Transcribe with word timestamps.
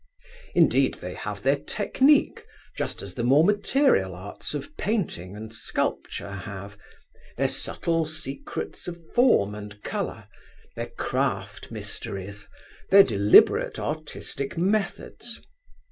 Indeed, 0.55 0.95
they 0.95 1.13
have 1.13 1.43
their 1.43 1.57
technique, 1.59 2.43
just 2.75 3.03
as 3.03 3.13
the 3.13 3.23
more 3.23 3.43
material 3.43 4.15
arts 4.15 4.55
of 4.55 4.75
painting 4.75 5.35
and 5.35 5.53
sculpture 5.53 6.31
have, 6.31 6.75
their 7.37 7.47
subtle 7.47 8.05
secrets 8.07 8.87
of 8.87 8.99
form 9.13 9.53
and 9.53 9.79
colour, 9.83 10.27
their 10.75 10.89
craft 10.89 11.69
mysteries, 11.69 12.47
their 12.89 13.03
deliberate 13.03 13.77
artistic 13.77 14.57
methods. 14.57 15.39